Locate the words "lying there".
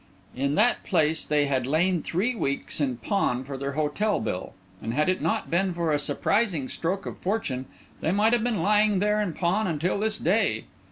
8.63-9.21